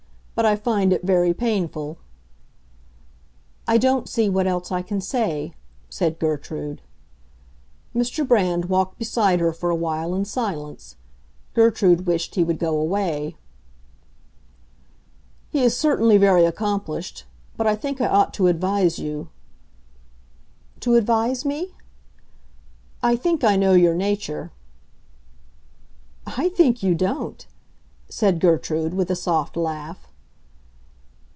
[0.33, 1.99] "But I find it very painful."
[3.67, 5.53] "I don't see what else I can say,"
[5.87, 6.81] said Gertrude.
[7.95, 8.27] Mr.
[8.27, 10.95] Brand walked beside her for a while in silence;
[11.53, 13.35] Gertrude wished he would go away.
[15.51, 17.25] "He is certainly very accomplished.
[17.55, 19.29] But I think I ought to advise you."
[20.79, 21.75] "To advise me?"
[23.03, 24.51] "I think I know your nature."
[26.25, 27.45] "I think you don't,"
[28.09, 30.07] said Gertrude, with a soft laugh.